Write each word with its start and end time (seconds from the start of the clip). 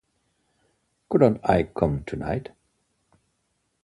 Couldn't 1.11 1.41
I 1.47 1.61
come 1.61 2.03
tonight? 2.05 2.49